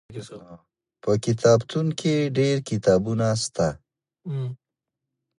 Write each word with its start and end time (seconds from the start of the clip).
په 1.03 1.11
کتابتون 1.25 1.87
کي 1.99 2.13
ډېر 2.37 2.55
کتابونه 2.69 3.25
سته. 3.43 3.69